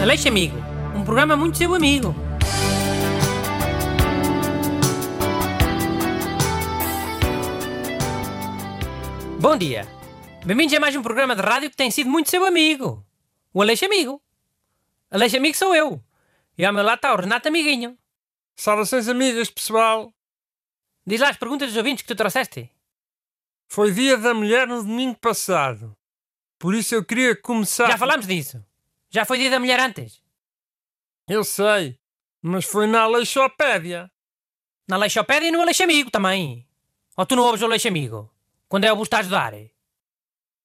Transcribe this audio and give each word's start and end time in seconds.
Aleixo 0.00 0.28
Amigo, 0.28 0.56
um 0.94 1.04
programa 1.04 1.36
muito 1.36 1.56
seu 1.56 1.74
amigo. 1.74 2.14
Bom 9.40 9.56
dia. 9.56 9.86
Bem-vindos 10.44 10.74
a 10.74 10.80
mais 10.80 10.94
um 10.94 11.02
programa 11.02 11.34
de 11.34 11.42
rádio 11.42 11.70
que 11.70 11.76
tem 11.76 11.90
sido 11.90 12.10
muito 12.10 12.30
seu 12.30 12.44
amigo. 12.44 13.04
O 13.52 13.62
Aleixo 13.62 13.86
Amigo. 13.86 14.22
Aleixo 15.10 15.38
Amigo 15.38 15.56
sou 15.56 15.74
eu. 15.74 16.02
E 16.58 16.64
ao 16.64 16.72
meu 16.72 16.84
lado 16.84 16.96
está 16.96 17.12
o 17.14 17.16
Renato 17.16 17.48
Amiguinho. 17.48 17.96
Saudações 18.54 19.08
amigas, 19.08 19.50
pessoal. 19.50 20.12
Diz 21.06 21.20
lá 21.20 21.30
as 21.30 21.36
perguntas 21.36 21.68
dos 21.68 21.76
ouvintes 21.76 22.02
que 22.02 22.08
tu 22.08 22.16
trouxeste. 22.16 22.70
Foi 23.68 23.90
dia 23.90 24.16
da 24.16 24.34
mulher 24.34 24.66
no 24.68 24.82
domingo 24.82 25.18
passado. 25.18 25.96
Por 26.58 26.74
isso 26.74 26.94
eu 26.94 27.04
queria 27.04 27.34
começar. 27.34 27.88
Já 27.90 27.98
falámos 27.98 28.26
disso. 28.26 28.62
Já 29.16 29.24
foi 29.24 29.38
dia 29.38 29.48
da 29.48 29.58
mulher 29.58 29.80
antes. 29.80 30.22
Eu 31.26 31.42
sei, 31.42 31.98
mas 32.42 32.66
foi 32.66 32.86
na 32.86 33.00
Aleixopédia. 33.00 34.12
Na 34.86 34.96
Aleixopédia 34.96 35.48
e 35.48 35.50
no 35.50 35.62
Aleixo 35.62 35.84
Amigo 35.84 36.10
também. 36.10 36.68
Ou 37.16 37.24
tu 37.24 37.34
não 37.34 37.44
ouves 37.44 37.62
o 37.62 37.64
Aleixo 37.64 37.88
Amigo? 37.88 38.30
Quando 38.68 38.84
é 38.84 38.92
o 38.92 38.96
busto 38.96 39.16
a 39.16 39.20
ajudar? 39.20 39.54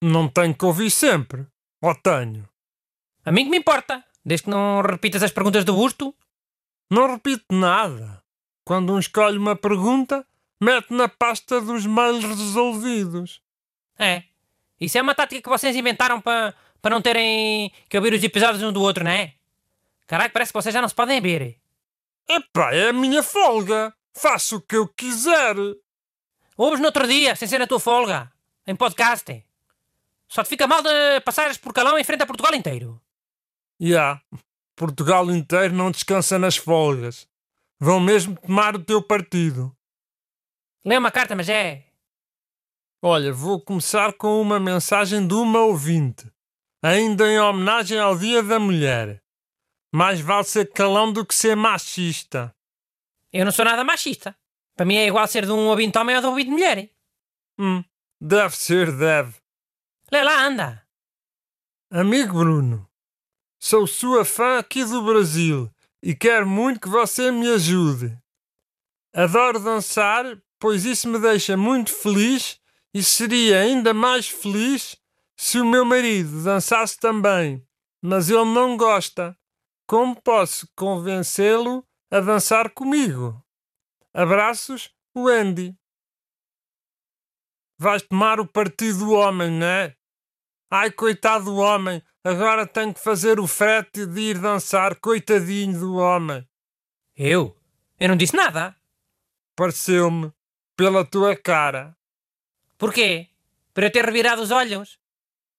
Não 0.00 0.28
tenho 0.28 0.54
que 0.54 0.64
ouvir 0.64 0.92
sempre. 0.92 1.44
Ou 1.82 1.92
tenho? 1.96 2.48
A 3.24 3.32
mim 3.32 3.46
que 3.46 3.50
me 3.50 3.58
importa. 3.58 4.04
Desde 4.24 4.44
que 4.44 4.50
não 4.50 4.80
repitas 4.80 5.24
as 5.24 5.32
perguntas 5.32 5.64
do 5.64 5.74
busto. 5.74 6.14
Não 6.88 7.10
repito 7.14 7.46
nada. 7.50 8.22
Quando 8.64 8.92
um 8.92 9.00
escolhe 9.00 9.38
uma 9.38 9.56
pergunta, 9.56 10.24
mete 10.62 10.92
na 10.92 11.08
pasta 11.08 11.60
dos 11.60 11.84
mails 11.84 12.22
resolvidos. 12.22 13.42
É. 13.98 14.22
Isso 14.80 14.98
é 14.98 15.02
uma 15.02 15.14
tática 15.14 15.42
que 15.42 15.48
vocês 15.48 15.74
inventaram 15.74 16.20
para 16.20 16.54
para 16.86 16.94
não 16.94 17.02
terem 17.02 17.72
que 17.88 17.96
ouvir 17.96 18.12
os 18.12 18.22
episódios 18.22 18.62
um 18.62 18.72
do 18.72 18.80
outro, 18.80 19.02
não 19.02 19.10
é? 19.10 19.34
Caraca, 20.06 20.30
parece 20.30 20.52
que 20.52 20.58
vocês 20.58 20.72
já 20.72 20.80
não 20.80 20.88
se 20.88 20.94
podem 20.94 21.20
ver. 21.20 21.58
Epá, 22.28 22.72
é 22.72 22.90
a 22.90 22.92
minha 22.92 23.24
folga. 23.24 23.92
Faço 24.14 24.56
o 24.56 24.60
que 24.60 24.76
eu 24.76 24.86
quiser. 24.86 25.56
Ouves 26.56 26.78
no 26.78 26.86
outro 26.86 27.06
dia, 27.08 27.34
sem 27.34 27.48
ser 27.48 27.58
na 27.58 27.66
tua 27.66 27.80
folga. 27.80 28.30
Em 28.66 28.76
podcast. 28.76 29.44
Só 30.28 30.44
te 30.44 30.48
fica 30.48 30.68
mal 30.68 30.80
de 30.80 31.20
passares 31.24 31.58
por 31.58 31.72
calão 31.72 31.98
em 31.98 32.04
frente 32.04 32.22
a 32.22 32.26
Portugal 32.26 32.54
inteiro. 32.54 33.00
Já. 33.80 33.88
Yeah. 33.88 34.22
Portugal 34.76 35.30
inteiro 35.30 35.74
não 35.74 35.90
descansa 35.90 36.38
nas 36.38 36.56
folgas. 36.56 37.26
Vão 37.80 37.98
mesmo 37.98 38.36
tomar 38.36 38.76
o 38.76 38.78
teu 38.78 39.02
partido. 39.02 39.76
Lê 40.84 40.96
uma 40.96 41.10
carta, 41.10 41.34
mas 41.34 41.48
é. 41.48 41.84
Olha, 43.02 43.32
vou 43.32 43.60
começar 43.60 44.12
com 44.14 44.40
uma 44.40 44.58
mensagem 44.58 45.26
de 45.26 45.34
uma 45.34 45.60
ouvinte 45.60 46.30
ainda 46.82 47.26
em 47.28 47.38
homenagem 47.38 47.98
ao 47.98 48.16
Dia 48.16 48.42
da 48.42 48.58
Mulher. 48.58 49.22
Mais 49.92 50.20
vale 50.20 50.44
ser 50.44 50.72
calão 50.72 51.12
do 51.12 51.24
que 51.24 51.34
ser 51.34 51.56
machista. 51.56 52.54
Eu 53.32 53.44
não 53.44 53.52
sou 53.52 53.64
nada 53.64 53.82
machista. 53.82 54.36
Para 54.76 54.86
mim 54.86 54.96
é 54.96 55.06
igual 55.06 55.26
ser 55.26 55.44
de 55.44 55.52
um 55.52 55.68
ouvinte 55.68 55.98
homem 55.98 56.14
ou 56.16 56.20
de 56.20 56.26
um 56.26 56.30
ouvinte 56.30 56.50
mulher. 56.50 56.90
Hum, 57.58 57.82
deve 58.20 58.56
ser, 58.56 58.96
deve. 58.96 59.34
Lê 60.12 60.22
lá, 60.22 60.46
anda. 60.46 60.86
Amigo 61.90 62.38
Bruno, 62.38 62.88
sou 63.60 63.86
sua 63.86 64.24
fã 64.24 64.58
aqui 64.58 64.84
do 64.84 65.02
Brasil 65.02 65.70
e 66.02 66.14
quero 66.14 66.46
muito 66.46 66.80
que 66.80 66.88
você 66.88 67.30
me 67.30 67.48
ajude. 67.52 68.16
Adoro 69.14 69.58
dançar, 69.58 70.24
pois 70.58 70.84
isso 70.84 71.08
me 71.08 71.18
deixa 71.18 71.56
muito 71.56 71.92
feliz 71.92 72.60
e 72.96 73.02
seria 73.02 73.60
ainda 73.60 73.92
mais 73.92 74.26
feliz 74.26 74.96
se 75.36 75.60
o 75.60 75.66
meu 75.66 75.84
marido 75.84 76.42
dançasse 76.42 76.98
também, 76.98 77.62
mas 78.00 78.30
ele 78.30 78.46
não 78.46 78.74
gosta, 78.74 79.38
como 79.86 80.18
posso 80.22 80.66
convencê-lo 80.74 81.86
a 82.10 82.20
dançar 82.20 82.70
comigo? 82.70 83.44
Abraços, 84.14 84.90
Wendy. 85.14 85.76
Vais 87.78 88.00
tomar 88.00 88.40
o 88.40 88.46
partido 88.46 89.00
do 89.00 89.10
homem, 89.10 89.50
não 89.50 89.66
é? 89.66 89.94
Ai, 90.70 90.90
coitado 90.90 91.44
do 91.44 91.56
homem, 91.56 92.02
agora 92.24 92.66
tenho 92.66 92.94
que 92.94 93.00
fazer 93.00 93.38
o 93.38 93.46
frete 93.46 94.06
de 94.06 94.20
ir 94.22 94.38
dançar, 94.38 94.98
coitadinho 94.98 95.78
do 95.78 95.96
homem. 95.96 96.48
Eu? 97.14 97.54
Eu 98.00 98.08
não 98.08 98.16
disse 98.16 98.34
nada. 98.34 98.74
Pareceu-me, 99.54 100.32
pela 100.74 101.04
tua 101.04 101.36
cara. 101.36 101.94
Porquê? 102.78 103.28
Para 103.72 103.86
eu 103.86 103.90
ter 103.90 104.04
revirado 104.04 104.42
os 104.42 104.50
olhos? 104.50 104.98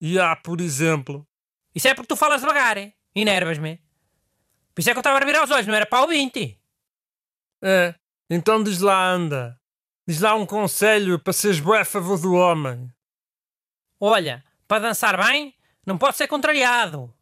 E 0.00 0.18
há, 0.18 0.34
por 0.36 0.60
exemplo. 0.60 1.26
Isso 1.74 1.88
é 1.88 1.94
porque 1.94 2.08
tu 2.08 2.16
falas 2.16 2.40
devagar, 2.40 2.76
hein? 2.78 2.94
enervas-me. 3.14 3.80
Por 4.74 4.80
isso 4.80 4.90
é 4.90 4.92
que 4.92 4.98
eu 4.98 5.00
estava 5.00 5.18
a 5.18 5.24
virar 5.24 5.44
os 5.44 5.50
olhos, 5.50 5.66
não 5.66 5.74
era 5.74 5.86
para 5.86 6.04
o 6.04 6.08
20. 6.08 6.58
É, 7.62 7.94
então 8.28 8.62
diz 8.62 8.80
lá, 8.80 9.10
anda. 9.10 9.58
Diz 10.06 10.20
lá 10.20 10.34
um 10.34 10.46
conselho 10.46 11.18
para 11.18 11.32
seres 11.32 11.60
bué 11.60 11.80
a 11.80 11.84
favor 11.84 12.18
do 12.18 12.32
homem. 12.32 12.92
Olha, 14.00 14.44
para 14.66 14.82
dançar 14.82 15.16
bem, 15.16 15.54
não 15.86 15.98
pode 15.98 16.16
ser 16.16 16.26
contrariado. 16.26 17.12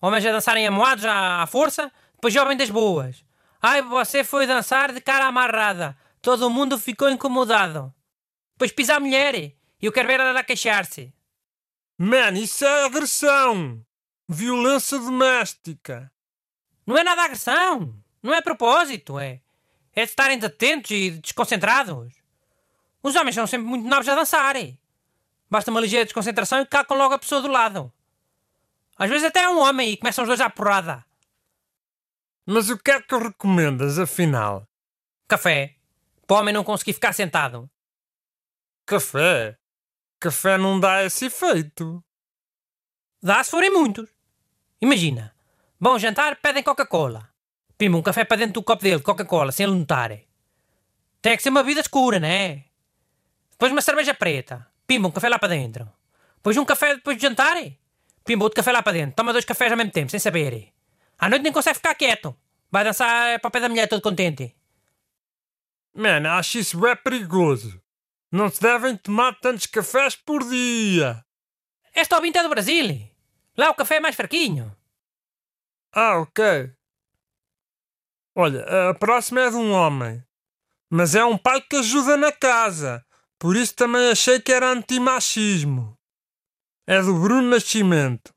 Homens 0.00 0.26
a 0.26 0.32
dançarem 0.32 0.66
amoados 0.66 1.04
à, 1.04 1.42
à 1.42 1.46
força, 1.46 1.92
depois 2.14 2.34
jovem 2.34 2.56
das 2.56 2.70
boas. 2.70 3.24
Ai, 3.60 3.82
você 3.82 4.24
foi 4.24 4.46
dançar 4.46 4.92
de 4.92 5.00
cara 5.00 5.26
amarrada. 5.26 5.96
Todo 6.20 6.50
mundo 6.50 6.78
ficou 6.78 7.08
incomodado. 7.08 7.94
Depois 8.62 8.70
pisa 8.70 8.94
a 8.94 9.00
mulher 9.00 9.34
e 9.34 9.56
eu 9.80 9.90
quero 9.90 10.06
ver 10.06 10.20
ela 10.20 10.38
a 10.38 10.44
queixar-se. 10.44 11.12
Man, 11.98 12.38
isso 12.38 12.64
é 12.64 12.84
agressão! 12.84 13.84
Violência 14.28 15.00
doméstica! 15.00 16.12
Não 16.86 16.96
é 16.96 17.02
nada 17.02 17.24
agressão! 17.24 17.92
Não 18.22 18.32
é 18.32 18.40
propósito, 18.40 19.18
é. 19.18 19.40
É 19.92 20.04
de 20.04 20.10
estarem 20.10 20.38
atentos 20.40 20.92
e 20.92 21.10
desconcentrados. 21.10 22.14
Os 23.02 23.16
homens 23.16 23.34
são 23.34 23.48
sempre 23.48 23.66
muito 23.66 23.88
novos 23.88 24.08
a 24.08 24.14
dançar. 24.14 24.54
É. 24.54 24.78
Basta 25.50 25.72
uma 25.72 25.80
ligeira 25.80 26.04
desconcentração 26.04 26.60
e 26.60 26.66
calcam 26.66 26.96
logo 26.96 27.14
a 27.14 27.18
pessoa 27.18 27.42
do 27.42 27.48
lado. 27.48 27.92
Às 28.96 29.10
vezes 29.10 29.26
até 29.26 29.40
é 29.40 29.48
um 29.48 29.58
homem 29.58 29.90
e 29.90 29.96
começam 29.96 30.22
os 30.22 30.28
dois 30.28 30.40
à 30.40 30.48
porrada. 30.48 31.04
Mas 32.46 32.70
o 32.70 32.78
que 32.78 32.92
é 32.92 33.02
que 33.02 33.16
recomendas, 33.16 33.98
afinal? 33.98 34.68
Café. 35.26 35.74
Para 36.28 36.36
o 36.36 36.38
homem 36.38 36.54
não 36.54 36.62
conseguir 36.62 36.92
ficar 36.92 37.12
sentado. 37.12 37.68
Café? 38.86 39.56
Café 40.20 40.58
não 40.58 40.78
dá 40.78 41.04
esse 41.04 41.26
efeito. 41.26 42.02
Dá 43.22 43.42
se 43.42 43.50
forem 43.50 43.70
muitos. 43.70 44.08
Imagina, 44.80 45.34
bom 45.80 45.98
jantar, 45.98 46.36
pedem 46.36 46.62
Coca-Cola. 46.62 47.28
Pima 47.78 47.96
um 47.96 48.02
café 48.02 48.24
para 48.24 48.38
dentro 48.38 48.54
do 48.54 48.62
copo 48.62 48.82
dele, 48.82 49.00
Coca-Cola, 49.02 49.52
sem 49.52 49.64
ele 49.64 49.76
notar. 49.76 50.18
Tem 51.20 51.36
que 51.36 51.42
ser 51.42 51.50
uma 51.50 51.62
vida 51.62 51.80
escura, 51.80 52.18
né? 52.18 52.64
Depois 53.50 53.70
uma 53.70 53.80
cerveja 53.80 54.12
preta. 54.12 54.66
Pimba, 54.86 55.06
um 55.08 55.12
café 55.12 55.28
lá 55.28 55.38
para 55.38 55.50
dentro. 55.50 55.88
Depois 56.36 56.56
um 56.56 56.64
café 56.64 56.96
depois 56.96 57.16
de 57.16 57.22
jantar. 57.22 57.56
Pimba, 58.24 58.44
outro 58.44 58.56
café 58.56 58.72
lá 58.72 58.82
para 58.82 58.92
dentro. 58.92 59.14
Toma 59.14 59.32
dois 59.32 59.44
cafés 59.44 59.70
ao 59.70 59.78
mesmo 59.78 59.92
tempo, 59.92 60.10
sem 60.10 60.18
saber. 60.18 60.72
À 61.16 61.28
noite 61.28 61.42
nem 61.42 61.52
consegue 61.52 61.76
ficar 61.76 61.94
quieto. 61.94 62.36
Vai 62.70 62.82
dançar 62.82 63.38
para 63.38 63.48
o 63.48 63.50
pé 63.52 63.60
da 63.60 63.68
mulher 63.68 63.88
todo 63.88 64.02
contente. 64.02 64.56
Mano, 65.94 66.28
acho 66.30 66.58
isso 66.58 66.84
é 66.86 66.96
perigoso. 66.96 67.80
Não 68.32 68.48
se 68.48 68.62
devem 68.62 68.96
tomar 68.96 69.38
tantos 69.40 69.66
cafés 69.66 70.16
por 70.16 70.42
dia. 70.48 71.22
Este 71.94 72.14
ouvinte 72.14 72.38
é 72.38 72.42
do 72.42 72.48
Brasil. 72.48 73.06
Lá 73.54 73.68
o 73.68 73.74
café 73.74 73.96
é 73.96 74.00
mais 74.00 74.16
fraquinho. 74.16 74.74
Ah, 75.92 76.18
ok. 76.18 76.72
Olha, 78.34 78.88
a 78.88 78.94
próxima 78.94 79.42
é 79.42 79.50
de 79.50 79.56
um 79.56 79.70
homem. 79.72 80.24
Mas 80.88 81.14
é 81.14 81.22
um 81.22 81.36
pai 81.36 81.60
que 81.60 81.76
ajuda 81.76 82.16
na 82.16 82.32
casa. 82.32 83.04
Por 83.38 83.54
isso 83.54 83.74
também 83.74 84.10
achei 84.10 84.40
que 84.40 84.50
era 84.50 84.70
antimachismo. 84.70 85.98
É 86.86 87.02
do 87.02 87.14
Bruno 87.20 87.50
Nascimento. 87.50 88.34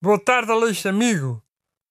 Boa 0.00 0.18
tarde, 0.18 0.50
Aleixo 0.50 0.88
amigo. 0.88 1.44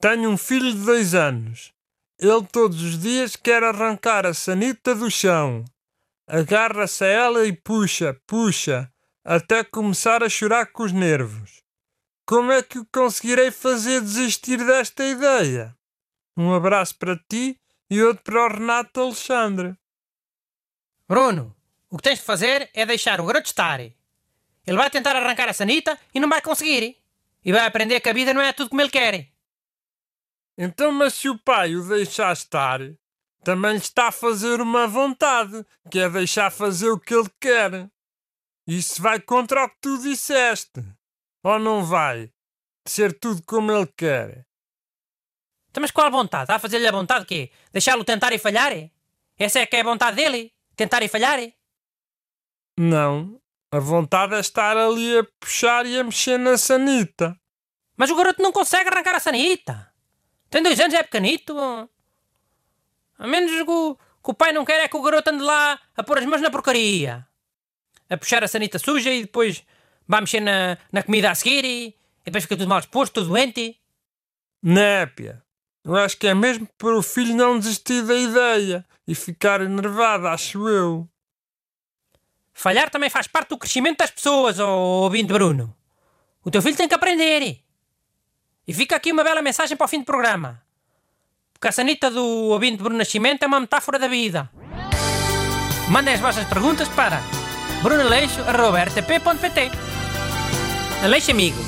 Tenho 0.00 0.30
um 0.30 0.38
filho 0.38 0.72
de 0.72 0.82
dois 0.82 1.14
anos. 1.14 1.74
Ele 2.18 2.46
todos 2.46 2.80
os 2.80 2.98
dias 2.98 3.36
quer 3.36 3.62
arrancar 3.62 4.24
a 4.24 4.32
sanita 4.32 4.94
do 4.94 5.10
chão 5.10 5.62
agarra-se 6.26 7.04
a 7.04 7.08
ela 7.08 7.46
e 7.46 7.52
puxa, 7.52 8.18
puxa, 8.26 8.90
até 9.24 9.64
começar 9.64 10.22
a 10.22 10.28
chorar 10.28 10.66
com 10.66 10.82
os 10.82 10.92
nervos. 10.92 11.62
Como 12.26 12.50
é 12.52 12.62
que 12.62 12.78
o 12.78 12.86
conseguirei 12.86 13.50
fazer 13.50 14.00
desistir 14.00 14.58
desta 14.58 15.04
ideia? 15.04 15.76
Um 16.36 16.52
abraço 16.54 16.96
para 16.96 17.18
ti 17.28 17.60
e 17.90 18.02
outro 18.02 18.22
para 18.22 18.46
o 18.46 18.48
Renato 18.48 19.00
Alexandre. 19.00 19.76
Bruno, 21.06 21.54
o 21.90 21.96
que 21.96 22.02
tens 22.02 22.18
de 22.18 22.24
fazer 22.24 22.70
é 22.72 22.86
deixar 22.86 23.20
o 23.20 23.26
garoto 23.26 23.46
estar. 23.46 23.80
Ele 23.80 23.96
vai 24.66 24.90
tentar 24.90 25.14
arrancar 25.14 25.48
a 25.48 25.52
sanita 25.52 25.98
e 26.14 26.18
não 26.18 26.28
vai 26.28 26.40
conseguir. 26.40 26.96
E 27.44 27.52
vai 27.52 27.66
aprender 27.66 28.00
que 28.00 28.08
a 28.08 28.14
vida 28.14 28.32
não 28.32 28.40
é 28.40 28.52
tudo 28.52 28.70
como 28.70 28.80
ele 28.80 28.90
quer. 28.90 29.28
Então, 30.56 30.90
mas 30.92 31.14
se 31.14 31.28
o 31.28 31.38
pai 31.38 31.76
o 31.76 31.86
deixar 31.86 32.32
estar, 32.32 32.80
também 33.44 33.72
lhe 33.72 33.78
está 33.78 34.08
a 34.08 34.12
fazer 34.12 34.60
uma 34.60 34.86
vontade, 34.86 35.64
que 35.90 35.98
é 35.98 36.08
deixar 36.08 36.50
fazer 36.50 36.90
o 36.90 36.98
que 36.98 37.14
ele 37.14 37.30
quer. 37.40 37.90
Isso 38.66 39.00
vai 39.02 39.20
contra 39.20 39.64
o 39.64 39.68
que 39.68 39.76
tu 39.80 39.98
disseste. 39.98 40.82
Ou 41.42 41.58
não 41.58 41.84
vai? 41.84 42.32
ser 42.86 43.18
tudo 43.18 43.42
como 43.44 43.72
ele 43.72 43.86
quer. 43.96 44.46
Então, 45.70 45.80
mas 45.80 45.90
qual 45.90 46.10
vontade? 46.10 46.44
Está 46.44 46.56
a 46.56 46.58
fazer-lhe 46.58 46.86
a 46.86 46.92
vontade 46.92 47.24
quê? 47.24 47.50
Deixá-lo 47.72 48.04
tentar 48.04 48.32
e 48.32 48.38
falhar? 48.38 48.72
Essa 49.38 49.60
é 49.60 49.66
que 49.66 49.76
é 49.76 49.80
a 49.80 49.84
vontade 49.84 50.16
dele? 50.16 50.52
Tentar 50.76 51.02
e 51.02 51.08
falhar? 51.08 51.40
Não, 52.78 53.40
a 53.72 53.78
vontade 53.78 54.34
é 54.34 54.40
estar 54.40 54.76
ali 54.76 55.18
a 55.18 55.24
puxar 55.40 55.86
e 55.86 55.98
a 55.98 56.04
mexer 56.04 56.38
na 56.38 56.56
sanita. 56.56 57.36
Mas 57.96 58.10
o 58.10 58.16
garoto 58.16 58.42
não 58.42 58.52
consegue 58.52 58.88
arrancar 58.88 59.16
a 59.16 59.20
sanita. 59.20 59.92
Tem 60.50 60.62
dois 60.62 60.78
anos, 60.78 60.94
é 60.94 61.02
pequenito. 61.02 61.54
A 63.18 63.26
menos 63.26 63.50
que 63.50 63.70
o, 63.70 63.94
que 63.94 64.30
o 64.30 64.34
pai 64.34 64.52
não 64.52 64.64
quer 64.64 64.80
é 64.80 64.88
que 64.88 64.96
o 64.96 65.02
garoto 65.02 65.30
ande 65.30 65.42
lá 65.42 65.78
a 65.96 66.02
pôr 66.02 66.18
as 66.18 66.26
mãos 66.26 66.40
na 66.40 66.50
porcaria. 66.50 67.26
A 68.08 68.16
puxar 68.16 68.44
a 68.44 68.48
sanita 68.48 68.78
suja 68.78 69.10
e 69.10 69.22
depois 69.22 69.64
vai 70.06 70.20
mexer 70.20 70.40
na, 70.40 70.78
na 70.92 71.02
comida 71.02 71.30
a 71.30 71.34
seguir 71.34 71.64
e, 71.64 71.86
e 71.88 71.94
depois 72.24 72.44
fica 72.44 72.56
tudo 72.56 72.68
mal 72.68 72.78
exposto, 72.78 73.14
tudo 73.14 73.28
doente. 73.28 73.78
Népia, 74.62 75.42
eu 75.84 75.96
acho 75.96 76.16
que 76.16 76.26
é 76.26 76.34
mesmo 76.34 76.66
para 76.78 76.96
o 76.96 77.02
filho 77.02 77.34
não 77.34 77.58
desistir 77.58 78.02
da 78.02 78.14
ideia 78.14 78.86
e 79.06 79.14
ficar 79.14 79.60
enervado, 79.60 80.26
acho 80.26 80.68
eu. 80.68 81.08
Falhar 82.52 82.88
também 82.88 83.10
faz 83.10 83.26
parte 83.26 83.50
do 83.50 83.58
crescimento 83.58 83.98
das 83.98 84.10
pessoas, 84.10 84.58
ouvinte 84.58 85.32
Bruno. 85.32 85.76
O 86.44 86.50
teu 86.50 86.62
filho 86.62 86.76
tem 86.76 86.88
que 86.88 86.94
aprender. 86.94 87.60
E 88.66 88.72
fica 88.72 88.96
aqui 88.96 89.12
uma 89.12 89.24
bela 89.24 89.42
mensagem 89.42 89.76
para 89.76 89.84
o 89.84 89.88
fim 89.88 89.98
do 89.98 90.04
programa. 90.04 90.62
Porque 91.54 91.68
a 91.68 91.72
sanita 91.72 92.10
do 92.10 92.24
ouvinte 92.50 92.82
Bruno 92.82 92.98
Nascimento 92.98 93.44
é 93.44 93.46
uma 93.46 93.60
metáfora 93.60 93.98
da 93.98 94.08
vida. 94.08 94.50
Mandem 95.88 96.14
as 96.14 96.20
vossas 96.20 96.46
perguntas 96.46 96.88
para 96.88 97.22
brunaleixo.rtp.pt 97.82 99.70
Aleixo 101.02 101.30
Amigo. 101.30 101.58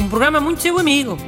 Um 0.00 0.08
programa 0.08 0.40
muito 0.40 0.62
seu 0.62 0.78
amigo. 0.78 1.18